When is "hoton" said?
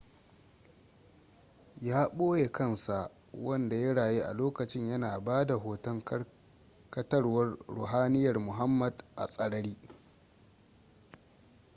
5.55-6.01